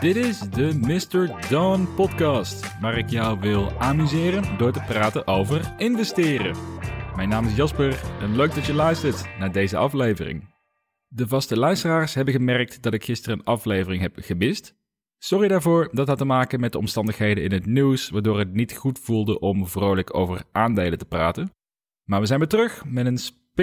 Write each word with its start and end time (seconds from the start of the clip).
Dit 0.00 0.16
is 0.16 0.40
de 0.40 0.78
Mr. 0.80 1.48
Dawn 1.50 1.88
podcast, 1.94 2.80
waar 2.80 2.98
ik 2.98 3.08
jou 3.08 3.40
wil 3.40 3.70
amuseren 3.78 4.58
door 4.58 4.72
te 4.72 4.82
praten 4.86 5.26
over 5.26 5.74
investeren. 5.76 6.56
Mijn 7.16 7.28
naam 7.28 7.46
is 7.46 7.56
Jasper 7.56 8.00
en 8.20 8.36
leuk 8.36 8.54
dat 8.54 8.66
je 8.66 8.74
luistert 8.74 9.38
naar 9.38 9.52
deze 9.52 9.76
aflevering. 9.76 10.54
De 11.06 11.28
vaste 11.28 11.58
luisteraars 11.58 12.14
hebben 12.14 12.34
gemerkt 12.34 12.82
dat 12.82 12.94
ik 12.94 13.04
gisteren 13.04 13.38
een 13.38 13.44
aflevering 13.44 14.02
heb 14.02 14.16
gemist. 14.20 14.74
Sorry 15.18 15.48
daarvoor, 15.48 15.88
dat 15.92 16.08
had 16.08 16.18
te 16.18 16.24
maken 16.24 16.60
met 16.60 16.72
de 16.72 16.78
omstandigheden 16.78 17.44
in 17.44 17.52
het 17.52 17.66
nieuws, 17.66 18.10
waardoor 18.10 18.38
het 18.38 18.52
niet 18.52 18.76
goed 18.76 18.98
voelde 18.98 19.40
om 19.40 19.66
vrolijk 19.66 20.14
over 20.14 20.42
aandelen 20.52 20.98
te 20.98 21.04
praten. 21.04 21.50
Maar 22.04 22.20
we 22.20 22.26
zijn 22.26 22.38
weer 22.38 22.48
terug 22.48 22.84
met 22.84 23.06
een 23.06 23.18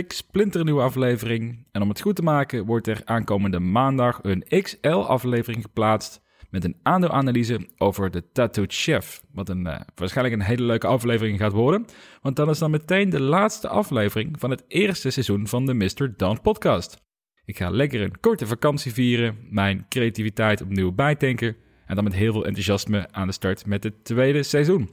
splinternieuwe 0.07 0.81
aflevering. 0.81 1.67
En 1.71 1.81
om 1.81 1.89
het 1.89 2.01
goed 2.01 2.15
te 2.15 2.21
maken 2.21 2.65
wordt 2.65 2.87
er 2.87 3.01
aankomende 3.05 3.59
maandag 3.59 4.19
een 4.21 4.43
XL-aflevering 4.61 5.61
geplaatst 5.61 6.21
met 6.49 6.63
een 6.63 6.79
aandeelanalyse 6.83 7.67
over 7.77 8.11
de 8.11 8.31
Tattooed 8.31 8.73
Chef. 8.73 9.21
Wat 9.31 9.49
een, 9.49 9.65
uh, 9.65 9.79
waarschijnlijk 9.95 10.35
een 10.35 10.47
hele 10.47 10.63
leuke 10.63 10.87
aflevering 10.87 11.39
gaat 11.39 11.51
worden, 11.51 11.85
want 12.21 12.35
dan 12.35 12.49
is 12.49 12.59
dan 12.59 12.71
meteen 12.71 13.09
de 13.09 13.21
laatste 13.21 13.67
aflevering 13.67 14.39
van 14.39 14.49
het 14.49 14.63
eerste 14.67 15.09
seizoen 15.09 15.47
van 15.47 15.65
de 15.65 15.73
Mr. 15.73 16.13
Dawn 16.17 16.39
podcast. 16.41 17.03
Ik 17.45 17.57
ga 17.57 17.69
lekker 17.69 18.01
een 18.01 18.19
korte 18.19 18.47
vakantie 18.47 18.93
vieren, 18.93 19.37
mijn 19.49 19.85
creativiteit 19.89 20.61
opnieuw 20.61 20.91
bijtanken 20.91 21.55
en 21.85 21.95
dan 21.95 22.03
met 22.03 22.13
heel 22.13 22.31
veel 22.31 22.45
enthousiasme 22.45 23.07
aan 23.11 23.27
de 23.27 23.33
start 23.33 23.65
met 23.65 23.83
het 23.83 24.03
tweede 24.03 24.43
seizoen. 24.43 24.89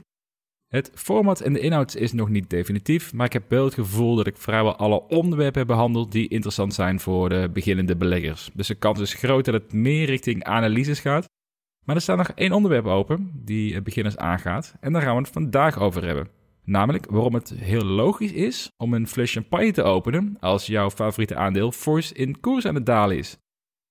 Het 0.73 0.91
format 0.93 1.41
en 1.41 1.53
de 1.53 1.59
inhoud 1.59 1.95
is 1.95 2.13
nog 2.13 2.29
niet 2.29 2.49
definitief, 2.49 3.13
maar 3.13 3.25
ik 3.25 3.33
heb 3.33 3.49
wel 3.49 3.65
het 3.65 3.73
gevoel 3.73 4.15
dat 4.15 4.27
ik 4.27 4.37
vrijwel 4.37 4.75
alle 4.75 5.07
onderwerpen 5.07 5.59
heb 5.59 5.67
behandeld 5.67 6.11
die 6.11 6.27
interessant 6.27 6.73
zijn 6.73 6.99
voor 6.99 7.29
de 7.29 7.49
beginnende 7.53 7.95
beleggers. 7.95 8.49
Dus 8.53 8.67
de 8.67 8.75
kans 8.75 8.99
is 8.99 9.13
groot 9.13 9.45
dat 9.45 9.53
het 9.53 9.73
meer 9.73 10.05
richting 10.05 10.43
analyses 10.43 10.99
gaat. 10.99 11.29
Maar 11.85 11.95
er 11.95 12.01
staat 12.01 12.17
nog 12.17 12.31
één 12.35 12.51
onderwerp 12.51 12.85
open 12.85 13.31
die 13.33 13.81
beginners 13.81 14.17
aangaat 14.17 14.75
en 14.79 14.93
daar 14.93 15.01
gaan 15.01 15.15
we 15.15 15.21
het 15.21 15.31
vandaag 15.31 15.79
over 15.79 16.05
hebben. 16.05 16.27
Namelijk 16.63 17.05
waarom 17.09 17.33
het 17.33 17.49
heel 17.49 17.85
logisch 17.85 18.31
is 18.31 18.71
om 18.77 18.93
een 18.93 19.07
fles 19.07 19.31
champagne 19.31 19.71
te 19.71 19.83
openen 19.83 20.37
als 20.39 20.67
jouw 20.67 20.89
favoriete 20.89 21.35
aandeel 21.35 21.71
fors 21.71 22.11
in 22.11 22.39
koers 22.39 22.65
aan 22.65 22.75
het 22.75 22.85
dalen 22.85 23.17
is. 23.17 23.37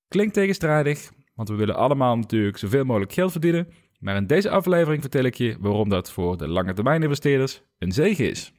Klinkt 0.09 0.35
tegenstrijdig, 0.35 1.13
want 1.35 1.49
we 1.49 1.55
willen 1.55 1.77
allemaal 1.77 2.17
natuurlijk 2.17 2.59
zoveel 2.59 2.85
mogelijk 2.85 3.13
geld 3.13 3.33
verdienen. 3.33 3.69
Maar 4.03 4.17
in 4.17 4.27
deze 4.27 4.51
aflevering 4.51 5.01
vertel 5.01 5.25
ik 5.25 5.35
je 5.35 5.57
waarom 5.61 5.89
dat 5.89 6.13
voor 6.13 6.37
de 6.39 6.49
lange 6.49 6.73
termijn 6.73 7.03
investeerders 7.03 7.63
een 7.79 7.93
zegen 7.93 8.31
is. 8.31 8.53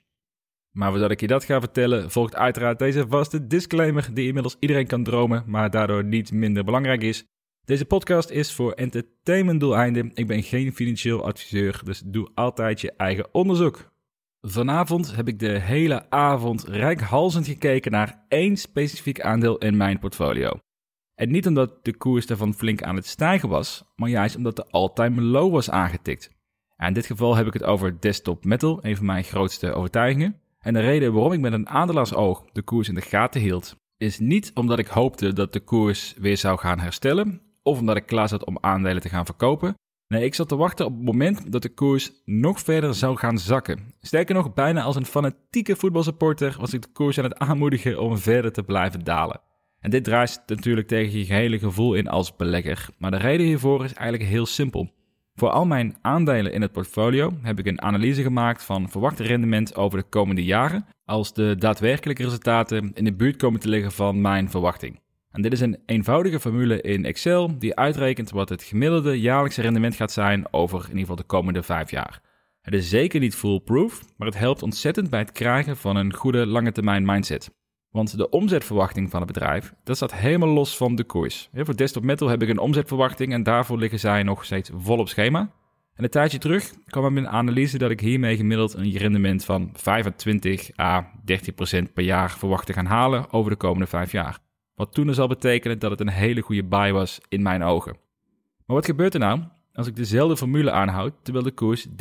Maar 0.72 0.90
voordat 0.90 1.12
ik 1.12 1.20
je 1.20 1.28
dat 1.28 1.44
ga 1.44 1.60
vertellen, 1.60 2.12
volgt 2.12 2.36
uiteraard 2.36 2.80
deze 2.80 3.08
vaste 3.08 3.48
disclaimer 3.48 4.10
die 4.14 4.28
inmiddels 4.28 4.56
iedereen 4.60 4.88
kan 4.88 5.04
dromen, 5.04 5.44
maar 5.48 5.70
daardoor 5.70 6.04
niet 6.04 6.32
minder 6.32 6.64
belangrijk 6.64 7.02
is. 7.02 7.26
Deze 7.66 7.86
podcast 7.86 8.30
is 8.30 8.54
voor 8.54 8.72
entertainmentdoeleinden. 8.72 10.12
Ik 10.14 10.28
ben 10.28 10.44
geen 10.44 10.74
financieel 10.74 11.26
adviseur, 11.26 11.82
dus 11.84 12.02
doe 12.06 12.30
altijd 12.34 12.82
je 12.82 12.94
eigen 12.98 13.34
onderzoek. 13.34 13.92
Vanavond 14.42 15.16
heb 15.16 15.28
ik 15.28 15.40
de 15.40 15.60
hele 15.60 16.10
avond 16.10 16.64
rijkhalzend 16.64 17.48
gekeken 17.48 17.92
naar 17.92 18.26
één 18.28 18.58
specifiek 18.58 19.22
aandeel 19.22 19.58
in 19.58 19.78
mijn 19.78 20.00
portfolio. 20.00 20.60
En 21.24 21.32
niet 21.32 21.48
omdat 21.48 21.86
de 21.86 21.96
koers 21.98 22.26
daarvan 22.26 22.54
flink 22.54 22.84
aan 22.84 22.96
het 22.96 23.06
stijgen 23.06 23.50
was, 23.50 23.84
maar 23.96 24.10
juist 24.10 24.36
omdat 24.36 24.56
de 24.56 24.66
all-time 24.70 25.22
low 25.22 25.52
was 25.52 25.70
aangetikt. 25.70 26.30
En 26.78 26.88
in 26.88 26.94
dit 26.94 27.06
geval 27.06 27.36
heb 27.36 27.48
ik 27.48 27.54
het 27.54 27.64
over 27.64 28.00
Desktop 28.00 28.46
Metal, 28.46 28.80
een 28.82 28.96
van 28.96 29.06
mijn 29.06 29.24
grootste 29.24 29.74
overtuigingen. 29.74 30.40
En 30.60 30.74
de 30.74 30.80
reden 30.80 31.14
waarom 31.14 31.32
ik 31.32 31.40
met 31.40 31.54
een 31.54 31.70
adelaarsoog 31.70 32.46
de 32.52 32.62
koers 32.62 32.88
in 32.88 32.96
de 32.96 33.02
gaten 33.02 33.42
hield, 33.42 33.76
is 33.98 34.20
niet 34.20 34.52
omdat 34.54 34.80
ik 34.80 34.88
hoopte 34.88 35.34
dat 35.34 35.54
de 35.54 35.60
koers 35.60 36.14
weer 36.18 36.38
zou 36.38 36.58
gaan 36.58 36.80
herstellen, 36.80 37.42
of 37.62 37.80
omdat 37.80 37.96
ik 37.96 38.06
klaar 38.06 38.28
zat 38.28 38.46
om 38.46 38.58
aandelen 38.62 39.02
te 39.02 39.10
gaan 39.10 39.26
verkopen. 39.26 39.76
Nee, 40.08 40.26
ik 40.26 40.36
zat 40.36 40.48
te 40.48 40.56
wachten 40.56 40.86
op 40.86 40.94
het 40.94 41.06
moment 41.06 41.52
dat 41.52 41.62
de 41.62 41.74
koers 41.74 42.12
nog 42.26 42.60
verder 42.60 42.94
zou 42.94 43.18
gaan 43.18 43.38
zakken. 43.38 43.94
Sterker 44.02 44.36
nog, 44.36 44.54
bijna 44.54 44.82
als 44.82 44.96
een 44.96 45.06
fanatieke 45.06 45.76
voetbalsupporter 45.76 46.56
was 46.60 46.74
ik 46.74 46.82
de 46.82 46.92
koers 46.94 47.18
aan 47.18 47.24
het 47.24 47.38
aanmoedigen 47.38 48.02
om 48.02 48.18
verder 48.18 48.52
te 48.52 48.64
blijven 48.64 49.04
dalen. 49.04 49.42
En 49.84 49.90
dit 49.90 50.04
draait 50.04 50.44
natuurlijk 50.46 50.88
tegen 50.88 51.20
je 51.20 51.26
gehele 51.26 51.60
gevoel 51.60 51.94
in 51.94 52.08
als 52.08 52.36
belegger. 52.36 52.90
Maar 52.98 53.12
de 53.12 53.18
reden 53.18 53.46
hiervoor 53.46 53.84
is 53.84 53.94
eigenlijk 53.94 54.30
heel 54.30 54.46
simpel. 54.46 54.92
Voor 55.36 55.50
al 55.50 55.66
mijn 55.66 55.96
aandelen 56.02 56.54
in 56.54 56.62
het 56.62 56.72
portfolio 56.72 57.34
heb 57.42 57.60
ik 57.60 57.66
een 57.66 57.82
analyse 57.82 58.22
gemaakt 58.22 58.64
van 58.64 58.90
verwacht 58.90 59.20
rendement 59.20 59.76
over 59.76 60.00
de 60.00 60.06
komende 60.10 60.44
jaren, 60.44 60.86
als 61.06 61.34
de 61.34 61.56
daadwerkelijke 61.58 62.24
resultaten 62.24 62.92
in 62.94 63.04
de 63.04 63.14
buurt 63.14 63.36
komen 63.36 63.60
te 63.60 63.70
liggen 63.70 63.92
van 63.92 64.22
mijn 64.22 64.50
verwachting. 64.50 65.00
En 65.32 65.42
dit 65.42 65.54
is 65.54 65.60
een 65.60 65.80
eenvoudige 65.86 66.40
formule 66.40 66.82
in 66.82 67.06
Excel 67.06 67.60
die 67.60 67.76
uitrekent 67.76 68.32
wat 68.32 68.50
het 68.50 68.64
gemiddelde 68.64 69.20
jaarlijkse 69.20 69.62
rendement 69.62 69.96
gaat 69.96 70.12
zijn 70.12 70.54
over 70.54 70.80
in 70.80 70.86
ieder 70.88 71.00
geval 71.00 71.16
de 71.16 71.24
komende 71.24 71.64
vijf 71.64 71.92
jaar. 71.92 72.22
Het 72.62 72.74
is 72.74 72.90
zeker 72.90 73.20
niet 73.20 73.36
foolproof, 73.36 74.02
maar 74.18 74.28
het 74.28 74.38
helpt 74.38 74.64
ontzettend 74.64 75.10
bij 75.10 75.20
het 75.20 75.32
krijgen 75.32 75.78
van 75.78 75.96
een 75.96 76.14
goede 76.14 76.46
lange 76.46 76.72
termijn 76.72 77.06
mindset. 77.06 77.52
Want 77.94 78.18
de 78.18 78.30
omzetverwachting 78.30 79.10
van 79.10 79.22
het 79.22 79.34
bedrijf, 79.34 79.74
dat 79.84 79.96
staat 79.96 80.14
helemaal 80.14 80.50
los 80.50 80.78
van 80.78 80.96
de 80.96 81.04
koers. 81.04 81.50
Voor 81.54 81.76
Desktop 81.76 82.04
Metal 82.04 82.28
heb 82.28 82.42
ik 82.42 82.50
een 82.50 82.60
omzetverwachting 82.60 83.34
en 83.34 83.44
daarvoor 83.44 83.78
liggen 83.78 84.00
zij 84.00 84.24
nog 84.24 84.46
steeds 84.46 84.70
vol 84.74 84.98
op 84.98 85.10
schema. 85.10 85.40
En 85.94 86.04
een 86.04 86.10
tijdje 86.10 86.38
terug 86.38 86.74
kwam 86.86 87.18
er 87.18 87.24
een 87.24 87.30
analyse 87.30 87.78
dat 87.78 87.92
ik 87.92 88.00
hiermee 88.00 88.36
gemiddeld 88.36 88.74
een 88.74 88.92
rendement 88.92 89.46
van 89.46 89.70
25 89.74 90.78
à 90.80 91.12
30% 91.82 91.94
per 91.94 92.04
jaar 92.04 92.32
verwacht 92.32 92.66
te 92.66 92.74
gaan 92.74 92.86
halen 92.86 93.32
over 93.32 93.52
de 93.52 93.58
komende 93.58 93.88
vijf 93.88 94.12
jaar. 94.12 94.40
Wat 94.76 94.94
toen 94.94 95.08
dus 95.08 95.20
al 95.20 95.28
betekenen 95.28 95.80
dat 95.80 95.92
het 95.92 96.00
een 96.00 96.10
hele 96.10 96.42
goede 96.42 96.64
buy 96.64 96.92
was 96.92 97.20
in 97.30 97.42
mijn 97.42 97.64
ogen. 97.64 97.98
Maar 98.66 98.76
wat 98.76 98.86
gebeurt 98.86 99.14
er 99.14 99.20
nou 99.20 99.42
als 99.74 99.88
ik 99.88 99.96
dezelfde 99.96 100.38
formule 100.38 100.72
aanhoud 100.72 101.14
terwijl 101.24 101.46
de 101.46 101.52
koers 101.52 101.88
30% 101.88 101.92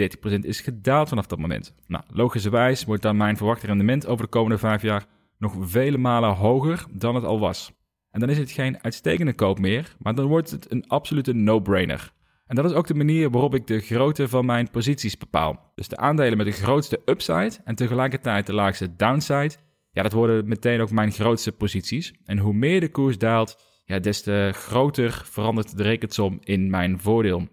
is 0.41 0.61
gedaald 0.61 1.09
vanaf 1.09 1.27
dat 1.27 1.39
moment? 1.39 1.75
Nou, 1.87 2.05
logischerwijs 2.09 2.85
wordt 2.85 3.03
dan 3.03 3.17
mijn 3.17 3.37
verwachte 3.37 3.67
rendement 3.67 4.07
over 4.07 4.25
de 4.25 4.31
komende 4.31 4.59
vijf 4.59 4.83
jaar 4.83 5.07
nog 5.43 5.57
vele 5.61 5.99
malen 5.99 6.35
hoger 6.35 6.85
dan 6.91 7.15
het 7.15 7.25
al 7.25 7.39
was. 7.39 7.73
En 8.11 8.21
dan 8.21 8.31
is 8.31 8.39
het 8.39 8.51
geen 8.51 8.83
uitstekende 8.83 9.35
koop 9.35 9.59
meer, 9.59 9.97
maar 9.99 10.15
dan 10.15 10.27
wordt 10.27 10.51
het 10.51 10.71
een 10.71 10.89
absolute 10.89 11.33
no-brainer. 11.33 12.13
En 12.47 12.57
dat 12.57 12.65
is 12.65 12.73
ook 12.73 12.87
de 12.87 12.95
manier 12.95 13.31
waarop 13.31 13.55
ik 13.55 13.67
de 13.67 13.81
grootte 13.81 14.29
van 14.29 14.47
mijn 14.47 14.71
posities 14.71 15.19
bepaal. 15.19 15.73
Dus 15.75 15.89
de 15.89 15.97
aandelen 15.97 16.37
met 16.37 16.47
de 16.47 16.53
grootste 16.53 17.01
upside 17.05 17.53
en 17.65 17.75
tegelijkertijd 17.75 18.47
de 18.47 18.55
laagste 18.55 18.97
downside, 18.97 19.55
ja, 19.91 20.03
dat 20.03 20.13
worden 20.13 20.49
meteen 20.49 20.81
ook 20.81 20.91
mijn 20.91 21.13
grootste 21.13 21.53
posities. 21.53 22.13
En 22.25 22.39
hoe 22.39 22.55
meer 22.55 22.81
de 22.81 22.91
koers 22.91 23.19
daalt, 23.19 23.57
ja, 23.85 23.99
des 23.99 24.23
te 24.23 24.51
groter 24.53 25.23
verandert 25.25 25.77
de 25.77 25.83
rekensom 25.83 26.39
in 26.41 26.71
mijn 26.71 27.01
voordeel. 27.01 27.49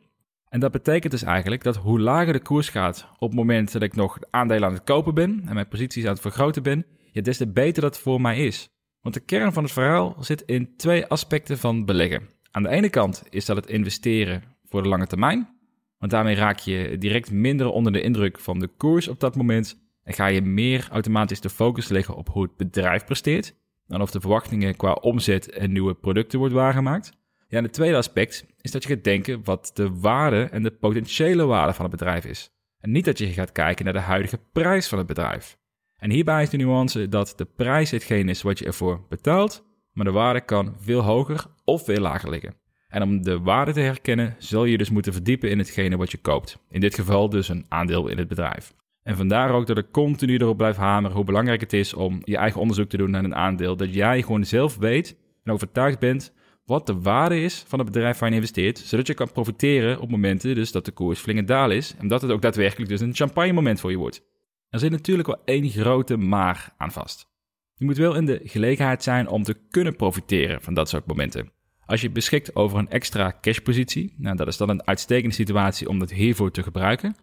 En 0.49 0.59
dat 0.59 0.71
betekent 0.71 1.11
dus 1.11 1.23
eigenlijk 1.23 1.63
dat 1.63 1.75
hoe 1.75 1.99
lager 1.99 2.33
de 2.33 2.41
koers 2.41 2.69
gaat 2.69 3.07
op 3.17 3.29
het 3.29 3.37
moment 3.37 3.71
dat 3.71 3.81
ik 3.81 3.95
nog 3.95 4.17
aandelen 4.29 4.67
aan 4.67 4.73
het 4.73 4.83
kopen 4.83 5.13
ben 5.13 5.41
en 5.45 5.53
mijn 5.53 5.67
posities 5.67 6.03
aan 6.05 6.11
het 6.11 6.21
vergroten 6.21 6.63
ben, 6.63 6.85
ja, 7.11 7.21
des 7.21 7.37
te 7.37 7.47
beter 7.47 7.81
dat 7.81 7.99
voor 7.99 8.21
mij 8.21 8.45
is. 8.45 8.69
Want 9.01 9.15
de 9.15 9.21
kern 9.21 9.53
van 9.53 9.63
het 9.63 9.71
verhaal 9.71 10.15
zit 10.19 10.41
in 10.41 10.75
twee 10.77 11.05
aspecten 11.05 11.57
van 11.57 11.85
beleggen. 11.85 12.29
Aan 12.51 12.63
de 12.63 12.69
ene 12.69 12.89
kant 12.89 13.23
is 13.29 13.45
dat 13.45 13.55
het 13.55 13.67
investeren 13.67 14.43
voor 14.65 14.83
de 14.83 14.89
lange 14.89 15.07
termijn, 15.07 15.57
want 15.97 16.11
daarmee 16.11 16.35
raak 16.35 16.59
je 16.59 16.97
direct 16.97 17.31
minder 17.31 17.67
onder 17.67 17.91
de 17.91 18.01
indruk 18.01 18.39
van 18.39 18.59
de 18.59 18.67
koers 18.67 19.07
op 19.07 19.19
dat 19.19 19.35
moment 19.35 19.77
en 20.03 20.13
ga 20.13 20.25
je 20.25 20.41
meer 20.41 20.87
automatisch 20.91 21.41
de 21.41 21.49
focus 21.49 21.87
leggen 21.87 22.15
op 22.15 22.29
hoe 22.29 22.43
het 22.43 22.57
bedrijf 22.57 23.05
presteert 23.05 23.55
dan 23.89 24.01
of 24.01 24.11
de 24.11 24.19
verwachtingen 24.19 24.75
qua 24.75 24.91
omzet 24.91 25.49
en 25.49 25.71
nieuwe 25.71 25.93
producten 25.93 26.39
wordt 26.39 26.53
waargemaakt. 26.53 27.11
Ja, 27.47 27.57
en 27.57 27.63
het 27.63 27.73
tweede 27.73 27.97
aspect 27.97 28.45
is 28.61 28.71
dat 28.71 28.83
je 28.83 28.89
gaat 28.89 29.03
denken 29.03 29.43
wat 29.43 29.71
de 29.73 29.99
waarde 29.99 30.43
en 30.43 30.63
de 30.63 30.71
potentiële 30.71 31.45
waarde 31.45 31.73
van 31.73 31.85
het 31.85 31.91
bedrijf 31.91 32.25
is. 32.25 32.51
En 32.79 32.91
niet 32.91 33.05
dat 33.05 33.17
je 33.17 33.27
gaat 33.27 33.51
kijken 33.51 33.85
naar 33.85 33.93
de 33.93 33.99
huidige 33.99 34.39
prijs 34.51 34.87
van 34.87 34.97
het 34.97 35.07
bedrijf. 35.07 35.57
En 35.99 36.11
hierbij 36.11 36.41
is 36.41 36.49
de 36.49 36.57
nuance 36.57 37.09
dat 37.09 37.33
de 37.35 37.45
prijs 37.45 37.91
hetgeen 37.91 38.29
is 38.29 38.41
wat 38.41 38.59
je 38.59 38.65
ervoor 38.65 39.05
betaalt, 39.09 39.65
maar 39.93 40.05
de 40.05 40.11
waarde 40.11 40.41
kan 40.41 40.75
veel 40.79 41.01
hoger 41.01 41.45
of 41.63 41.85
veel 41.85 41.99
lager 41.99 42.29
liggen. 42.29 42.55
En 42.87 43.01
om 43.01 43.23
de 43.23 43.39
waarde 43.39 43.73
te 43.73 43.79
herkennen, 43.79 44.35
zul 44.37 44.65
je 44.65 44.77
dus 44.77 44.89
moeten 44.89 45.13
verdiepen 45.13 45.49
in 45.49 45.57
hetgene 45.57 45.97
wat 45.97 46.11
je 46.11 46.17
koopt. 46.17 46.57
In 46.69 46.79
dit 46.79 46.95
geval 46.95 47.29
dus 47.29 47.49
een 47.49 47.65
aandeel 47.67 48.07
in 48.07 48.17
het 48.17 48.27
bedrijf. 48.27 48.73
En 49.03 49.15
vandaar 49.15 49.51
ook 49.51 49.67
dat 49.67 49.77
ik 49.77 49.91
continu 49.91 50.37
erop 50.37 50.57
blijf 50.57 50.75
hameren 50.75 51.15
hoe 51.15 51.25
belangrijk 51.25 51.61
het 51.61 51.73
is 51.73 51.93
om 51.93 52.21
je 52.23 52.37
eigen 52.37 52.61
onderzoek 52.61 52.89
te 52.89 52.97
doen 52.97 53.11
naar 53.11 53.23
een 53.23 53.35
aandeel. 53.35 53.75
Dat 53.75 53.93
jij 53.93 54.21
gewoon 54.21 54.45
zelf 54.45 54.77
weet 54.77 55.17
en 55.43 55.51
overtuigd 55.51 55.99
bent 55.99 56.33
wat 56.65 56.87
de 56.87 56.99
waarde 57.01 57.41
is 57.41 57.63
van 57.67 57.79
het 57.79 57.91
bedrijf 57.91 58.19
waar 58.19 58.29
je 58.29 58.35
investeert. 58.35 58.77
Zodat 58.77 59.07
je 59.07 59.13
kan 59.13 59.31
profiteren 59.31 59.99
op 59.99 60.09
momenten 60.09 60.55
dus 60.55 60.71
dat 60.71 60.85
de 60.85 60.91
koers 60.91 61.19
flink 61.19 61.47
daal 61.47 61.71
is. 61.71 61.95
En 61.97 62.07
dat 62.07 62.21
het 62.21 62.31
ook 62.31 62.41
daadwerkelijk 62.41 62.89
dus 62.89 63.01
een 63.01 63.15
champagne 63.15 63.53
moment 63.53 63.79
voor 63.79 63.91
je 63.91 63.97
wordt. 63.97 64.23
Er 64.69 64.79
zit 64.79 64.91
natuurlijk 64.91 65.27
wel 65.27 65.41
één 65.45 65.69
grote 65.69 66.17
maar 66.17 66.73
aan 66.77 66.91
vast. 66.91 67.27
Je 67.75 67.85
moet 67.85 67.97
wel 67.97 68.15
in 68.15 68.25
de 68.25 68.41
gelegenheid 68.43 69.03
zijn 69.03 69.27
om 69.27 69.43
te 69.43 69.55
kunnen 69.69 69.95
profiteren 69.95 70.61
van 70.61 70.73
dat 70.73 70.89
soort 70.89 71.05
momenten. 71.05 71.51
Als 71.85 72.01
je 72.01 72.09
beschikt 72.09 72.55
over 72.55 72.77
een 72.77 72.89
extra 72.89 73.37
cashpositie, 73.41 74.15
nou 74.17 74.35
dat 74.35 74.47
is 74.47 74.57
dan 74.57 74.69
een 74.69 74.87
uitstekende 74.87 75.35
situatie 75.35 75.89
om 75.89 75.99
dat 75.99 76.11
hiervoor 76.11 76.51
te 76.51 76.63
gebruiken. 76.63 77.15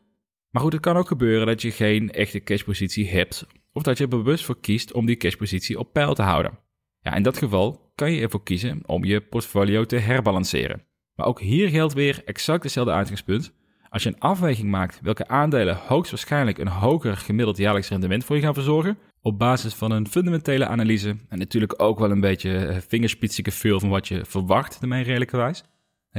Maar 0.50 0.62
goed, 0.62 0.72
het 0.72 0.82
kan 0.82 0.96
ook 0.96 1.08
gebeuren 1.08 1.46
dat 1.46 1.62
je 1.62 1.70
geen 1.70 2.10
echte 2.12 2.40
cashpositie 2.40 3.08
hebt, 3.08 3.46
of 3.72 3.82
dat 3.82 3.98
je 3.98 4.04
er 4.04 4.10
bewust 4.10 4.44
voor 4.44 4.60
kiest 4.60 4.92
om 4.92 5.06
die 5.06 5.16
cashpositie 5.16 5.78
op 5.78 5.92
peil 5.92 6.14
te 6.14 6.22
houden. 6.22 6.58
Ja, 7.00 7.14
in 7.14 7.22
dat 7.22 7.38
geval 7.38 7.92
kan 7.94 8.12
je 8.12 8.20
ervoor 8.20 8.42
kiezen 8.42 8.80
om 8.86 9.04
je 9.04 9.20
portfolio 9.20 9.84
te 9.84 9.96
herbalanceren. 9.96 10.84
Maar 11.14 11.26
ook 11.26 11.40
hier 11.40 11.68
geldt 11.68 11.94
weer 11.94 12.22
exact 12.24 12.62
hetzelfde 12.62 12.92
uitgangspunt. 12.92 13.52
Als 13.88 14.02
je 14.02 14.08
een 14.08 14.20
afweging 14.20 14.70
maakt 14.70 15.00
welke 15.02 15.28
aandelen 15.28 15.76
hoogstwaarschijnlijk 15.86 16.58
een 16.58 16.68
hoger 16.68 17.16
gemiddeld 17.16 17.56
jaarlijks 17.56 17.88
rendement 17.88 18.24
voor 18.24 18.36
je 18.36 18.42
gaan 18.42 18.54
verzorgen, 18.54 18.98
op 19.20 19.38
basis 19.38 19.74
van 19.74 19.90
een 19.90 20.08
fundamentele 20.08 20.66
analyse 20.66 21.16
en 21.28 21.38
natuurlijk 21.38 21.82
ook 21.82 21.98
wel 21.98 22.10
een 22.10 22.20
beetje 22.20 22.56
eh, 22.56 22.76
vingerspitsige 22.88 23.50
feel 23.50 23.80
van 23.80 23.88
wat 23.88 24.08
je 24.08 24.24
verwacht, 24.24 24.80
de 24.80 24.88
redelijke 24.88 25.36
wijs, 25.36 25.64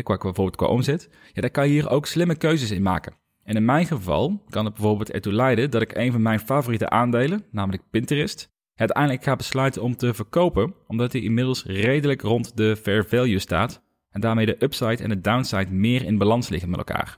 qua, 0.04 0.18
bijvoorbeeld 0.18 0.56
qua 0.56 0.68
omzet, 0.68 1.10
ja, 1.34 1.42
daar 1.42 1.50
kan 1.50 1.68
je 1.68 1.74
hier 1.74 1.90
ook 1.90 2.06
slimme 2.06 2.36
keuzes 2.36 2.72
in 2.72 2.82
maken. 2.82 3.14
En 3.44 3.56
in 3.56 3.66
mijn 3.66 3.86
geval 3.86 4.44
kan 4.50 4.66
het 4.66 4.74
bijvoorbeeld 4.74 5.12
ertoe 5.12 5.34
leiden 5.34 5.72
dat 5.72 5.82
ik 5.82 5.96
een 5.96 6.12
van 6.12 6.22
mijn 6.22 6.40
favoriete 6.40 6.90
aandelen, 6.90 7.46
namelijk 7.52 7.84
Pinterest, 7.90 8.50
uiteindelijk 8.76 9.24
ga 9.24 9.36
besluiten 9.36 9.82
om 9.82 9.96
te 9.96 10.14
verkopen, 10.14 10.74
omdat 10.88 11.12
hij 11.12 11.22
inmiddels 11.22 11.64
redelijk 11.66 12.22
rond 12.22 12.58
de 12.58 12.76
fair 12.76 13.06
value 13.06 13.40
staat 13.40 13.82
en 14.10 14.22
daarmee 14.22 14.46
de 14.46 14.64
upside 14.64 15.04
en 15.04 15.10
de 15.10 15.22
downside 15.22 15.72
meer 15.72 16.06
in 16.06 16.18
balans 16.18 16.50
liggen 16.50 16.70
met 16.70 16.78
elkaar. 16.78 17.18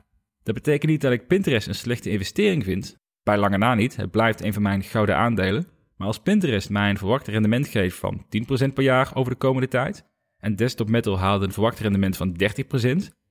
Dat 0.49 0.63
betekent 0.63 0.91
niet 0.91 1.01
dat 1.01 1.11
ik 1.11 1.27
Pinterest 1.27 1.67
een 1.67 1.75
slechte 1.75 2.09
investering 2.09 2.63
vind, 2.63 2.95
bij 3.23 3.37
lange 3.37 3.57
na 3.57 3.75
niet, 3.75 3.95
het 3.95 4.11
blijft 4.11 4.43
een 4.43 4.53
van 4.53 4.61
mijn 4.61 4.83
gouden 4.83 5.15
aandelen, 5.15 5.67
maar 5.97 6.07
als 6.07 6.19
Pinterest 6.19 6.69
mij 6.69 6.89
een 6.89 6.97
verwacht 6.97 7.27
rendement 7.27 7.67
geeft 7.67 7.97
van 7.97 8.25
10% 8.69 8.73
per 8.73 8.83
jaar 8.83 9.11
over 9.13 9.31
de 9.31 9.37
komende 9.37 9.67
tijd, 9.67 10.05
en 10.37 10.55
Desktop 10.55 10.89
Metal 10.89 11.19
haalde 11.19 11.45
een 11.45 11.51
verwacht 11.51 11.79
rendement 11.79 12.17
van 12.17 12.33
30%, 12.33 12.35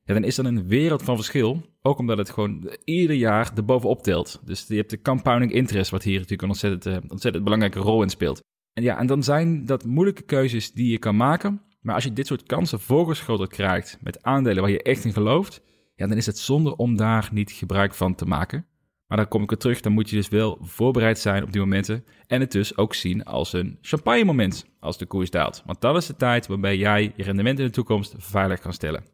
ja, 0.05 0.15
dan 0.15 0.25
is 0.25 0.35
dat 0.35 0.45
een 0.45 0.67
wereld 0.67 1.03
van 1.03 1.17
verschil. 1.17 1.63
Ook 1.83 1.99
omdat 1.99 2.19
het 2.19 2.31
gewoon 2.31 2.77
ieder 2.85 3.17
jaar 3.17 3.51
erbovenop 3.55 4.03
telt. 4.03 4.41
Dus 4.45 4.65
je 4.69 4.77
hebt 4.77 4.91
de 4.91 5.01
compounding 5.01 5.53
interest, 5.53 5.91
wat 5.91 6.03
hier 6.03 6.15
natuurlijk 6.15 6.43
een 6.43 6.49
ontzettend, 6.49 6.87
uh, 6.87 7.11
ontzettend 7.11 7.45
belangrijke 7.45 7.79
rol 7.79 8.03
in 8.03 8.11
speelt. 8.11 8.43
En 8.73 8.83
ja, 8.83 8.99
en 8.99 9.07
dan 9.07 9.23
zijn 9.23 9.67
dat 9.67 9.85
moeilijke 9.85 10.23
keuzes 10.23 10.73
die 10.73 10.91
je 10.91 10.99
kan 10.99 11.17
maken. 11.17 11.63
Maar 11.81 11.95
als 11.95 12.05
je 12.05 12.13
dit 12.13 12.27
soort 12.27 12.43
kansen 12.43 12.81
voorgeschoteld 12.81 13.49
krijgt 13.49 13.99
met 14.01 14.23
aandelen 14.23 14.63
waar 14.63 14.71
je 14.71 14.83
echt 14.83 15.05
in 15.05 15.13
gelooft, 15.13 15.63
ja, 15.99 16.07
dan 16.07 16.17
is 16.17 16.27
het 16.27 16.39
zonde 16.39 16.77
om 16.77 16.97
daar 16.97 17.29
niet 17.33 17.51
gebruik 17.51 17.95
van 17.95 18.15
te 18.15 18.25
maken. 18.25 18.67
Maar 19.07 19.19
dan 19.19 19.29
kom 19.29 19.43
ik 19.43 19.51
er 19.51 19.59
terug, 19.59 19.81
dan 19.81 19.93
moet 19.93 20.11
je 20.11 20.17
dus 20.17 20.29
wel 20.29 20.59
voorbereid 20.63 21.19
zijn 21.19 21.43
op 21.43 21.53
die 21.53 21.61
momenten. 21.61 22.05
En 22.27 22.41
het 22.41 22.53
dus 22.53 22.77
ook 22.77 22.95
zien 22.95 23.25
als 23.25 23.53
een 23.53 23.79
champagne 23.81 24.25
moment 24.25 24.67
als 24.81 24.99
de 24.99 25.07
koers 25.07 25.31
daalt. 25.31 25.63
Want 25.67 25.81
dat 25.81 25.97
is 25.97 26.07
de 26.07 26.17
tijd 26.17 26.47
waarbij 26.47 26.77
jij 26.77 27.13
je 27.17 27.23
rendement 27.23 27.59
in 27.59 27.65
de 27.65 27.73
toekomst 27.73 28.15
veilig 28.19 28.61
kan 28.61 28.73
stellen. 28.73 29.05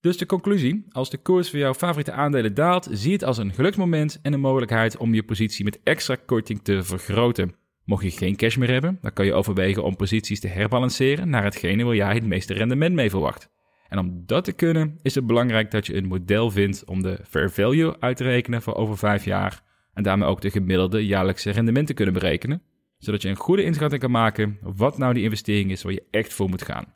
Dus 0.00 0.16
de 0.16 0.26
conclusie, 0.26 0.86
als 0.90 1.10
de 1.10 1.18
koers 1.18 1.50
voor 1.50 1.58
jouw 1.58 1.74
favoriete 1.74 2.12
aandelen 2.12 2.54
daalt, 2.54 2.88
zie 2.90 3.12
het 3.12 3.24
als 3.24 3.38
een 3.38 3.54
geluksmoment 3.54 4.18
en 4.22 4.32
een 4.32 4.40
mogelijkheid 4.40 4.96
om 4.96 5.14
je 5.14 5.22
positie 5.22 5.64
met 5.64 5.80
extra 5.82 6.16
korting 6.26 6.62
te 6.62 6.82
vergroten. 6.82 7.54
Mocht 7.84 8.02
je 8.02 8.10
geen 8.10 8.36
cash 8.36 8.56
meer 8.56 8.70
hebben, 8.70 8.98
dan 9.00 9.12
kan 9.12 9.26
je 9.26 9.34
overwegen 9.34 9.84
om 9.84 9.96
posities 9.96 10.40
te 10.40 10.48
herbalanceren 10.48 11.30
naar 11.30 11.44
hetgene 11.44 11.84
waar 11.84 11.94
jij 11.94 12.14
het 12.14 12.26
meeste 12.26 12.54
rendement 12.54 12.94
mee 12.94 13.10
verwacht. 13.10 13.50
En 13.90 13.98
om 13.98 14.22
dat 14.26 14.44
te 14.44 14.52
kunnen, 14.52 14.98
is 15.02 15.14
het 15.14 15.26
belangrijk 15.26 15.70
dat 15.70 15.86
je 15.86 15.96
een 15.96 16.06
model 16.06 16.50
vindt 16.50 16.84
om 16.84 17.02
de 17.02 17.18
fair 17.28 17.50
value 17.50 18.00
uit 18.00 18.16
te 18.16 18.24
rekenen 18.24 18.62
voor 18.62 18.74
over 18.74 18.98
5 18.98 19.24
jaar 19.24 19.62
en 19.92 20.02
daarmee 20.02 20.28
ook 20.28 20.40
de 20.40 20.50
gemiddelde 20.50 21.06
jaarlijkse 21.06 21.50
rendement 21.50 21.86
te 21.86 21.94
kunnen 21.94 22.14
berekenen, 22.14 22.62
zodat 22.98 23.22
je 23.22 23.28
een 23.28 23.36
goede 23.36 23.62
inschatting 23.62 24.00
kan 24.00 24.10
maken 24.10 24.58
wat 24.60 24.98
nou 24.98 25.14
die 25.14 25.22
investering 25.22 25.70
is 25.70 25.82
waar 25.82 25.92
je 25.92 26.06
echt 26.10 26.34
voor 26.34 26.48
moet 26.48 26.62
gaan. 26.62 26.94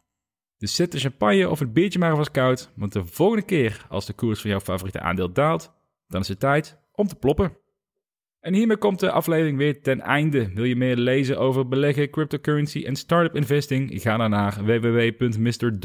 Dus 0.59 0.75
zet 0.75 0.93
de 0.93 0.99
champagne 0.99 1.51
of 1.51 1.59
het 1.59 1.73
biertje 1.73 1.99
maar 1.99 2.11
alvast 2.11 2.31
koud, 2.31 2.71
want 2.77 2.93
de 2.93 3.05
volgende 3.05 3.45
keer 3.45 3.87
als 3.89 4.07
de 4.07 4.13
koers 4.13 4.41
van 4.41 4.51
jouw 4.51 4.61
favoriete 4.61 5.01
aandeel 5.01 5.33
daalt, 5.33 5.73
dan 6.09 6.21
is 6.21 6.29
het 6.29 6.41
tijd 6.41 6.79
om 6.93 7.07
te 7.07 7.17
ploppen. 7.17 7.57
En 8.41 8.55
hiermee 8.55 8.77
komt 8.77 9.01
de 9.01 9.11
aflevering 9.11 9.59
weer 9.59 9.83
ten 9.83 10.01
einde. 10.01 10.53
Wil 10.55 10.65
je 10.65 10.77
meer 10.77 10.97
lezen 10.97 11.39
over 11.39 11.69
beleggen, 11.69 12.11
cryptocurrency 12.11 12.85
en 12.85 12.97
startup 12.97 13.35
investing? 13.35 14.03
Ga 14.03 14.17
dan 14.17 14.31
naar 14.31 14.65
www.mrdon.nl. 14.65 15.85